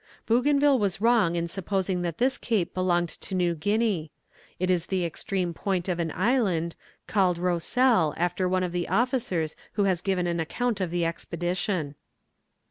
[0.25, 4.09] Bougainville was wrong in supposing that this cape belonged to New Guinea;
[4.57, 9.55] it is the extreme point of an island, called Rossel after one of the officers
[9.73, 11.93] who has given an account of the expedition.